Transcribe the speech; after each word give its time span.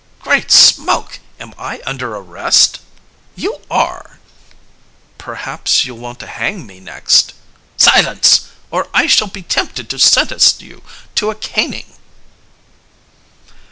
"Great 0.21 0.49
smoke! 0.49 1.19
Am 1.39 1.53
I 1.59 1.79
under 1.85 2.15
arrest?" 2.15 2.79
"You 3.35 3.61
are." 3.69 4.17
"Perhaps 5.19 5.85
you'll 5.85 5.99
want 5.99 6.17
to 6.21 6.25
hang 6.25 6.65
me 6.65 6.79
next." 6.79 7.33
"Silence! 7.77 8.47
Or 8.71 8.87
I 8.95 9.05
shall 9.05 9.27
be 9.27 9.43
tempted 9.43 9.91
to 9.91 9.99
sentence 9.99 10.59
you 10.59 10.81
to 11.13 11.29
a 11.29 11.35
caning." 11.35 11.97